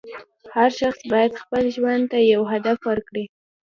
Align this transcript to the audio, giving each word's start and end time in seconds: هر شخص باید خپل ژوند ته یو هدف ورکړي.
هر 0.55 0.69
شخص 0.79 0.99
باید 1.11 1.39
خپل 1.41 1.63
ژوند 1.75 2.03
ته 2.11 2.17
یو 2.33 2.41
هدف 2.53 2.77
ورکړي. 2.89 3.25